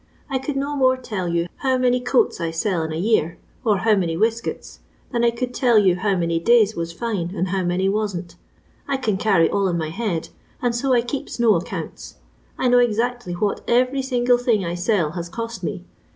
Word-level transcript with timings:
I 0.31 0.39
could 0.39 0.55
no 0.55 0.75
more 0.75 0.97
tell 0.97 1.27
you 1.29 1.47
how 1.57 1.77
many 1.77 1.99
coats 1.99 2.41
I 2.41 2.49
sell 2.49 2.81
in 2.81 2.91
a 2.91 2.95
ear, 2.99 3.37
or 3.63 3.77
how 3.77 3.95
many 3.95 4.17
weskets, 4.17 4.79
than 5.11 5.23
I 5.23 5.29
could 5.29 5.53
tell 5.53 5.77
yon 5.77 5.97
low 6.03 6.17
many 6.17 6.39
days 6.39 6.75
was 6.75 6.91
fine, 6.91 7.31
and 7.35 7.49
how 7.49 7.61
many 7.63 7.87
wasn't. 7.87 8.35
I 8.87 8.97
can 8.97 9.15
carry 9.17 9.47
all 9.47 9.67
in 9.67 9.77
my 9.77 9.89
head, 9.89 10.29
and 10.59 10.75
so 10.75 10.91
I 10.93 11.01
keeps 11.03 11.39
no 11.39 11.53
accounts. 11.53 12.15
I 12.57 12.67
know 12.67 12.79
exactly 12.79 13.33
what 13.33 13.61
every 13.67 14.01
single 14.01 14.39
thing 14.39 14.65
I 14.65 14.73
sell 14.73 15.11
has 15.11 15.29
cost 15.29 15.61
me. 15.61 15.85